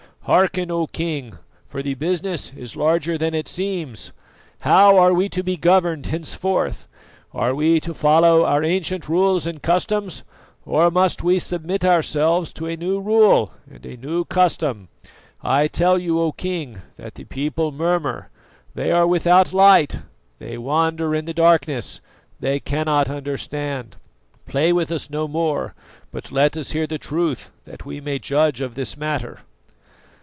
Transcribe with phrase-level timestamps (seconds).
[0.25, 4.13] Hearken, O King, for the business is larger than it seems.
[4.59, 6.87] How are we to be governed henceforth?
[7.33, 10.23] Are we to follow our ancient rules and customs,
[10.63, 14.89] or must we submit ourselves to a new rule and a new custom?
[15.41, 18.29] I tell you, O King, that the people murmur;
[18.75, 20.03] they are without light,
[20.37, 21.99] they wander in the darkness,
[22.39, 23.97] they cannot understand.
[24.45, 25.73] Play with us no more,
[26.11, 29.39] but let us hear the truth that we may judge of this matter."